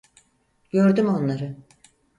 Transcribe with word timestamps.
Gördüm 0.69 1.07
onları. 1.09 1.57